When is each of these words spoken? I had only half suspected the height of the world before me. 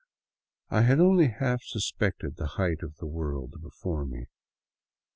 I 0.71 0.81
had 0.81 0.99
only 0.99 1.27
half 1.27 1.61
suspected 1.61 2.35
the 2.37 2.47
height 2.57 2.81
of 2.81 2.95
the 2.95 3.05
world 3.05 3.61
before 3.61 4.03
me. 4.03 4.25